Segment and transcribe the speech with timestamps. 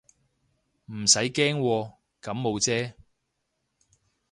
[0.91, 2.93] 唔使驚喎，感冒啫